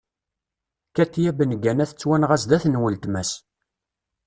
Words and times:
Katya 0.95 1.31
Bengana 1.37 1.83
tettwanɣa 1.89 2.35
zdat 2.43 2.65
n 2.67 2.79
weltma-s. 2.81 3.31